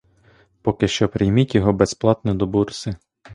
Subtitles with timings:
[0.61, 2.95] Поки що прийміть його безплатно до бурси.